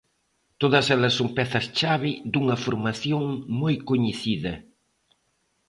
[0.61, 3.23] Todas elas son pezas chave dunha formación
[3.61, 4.53] moi coñecida.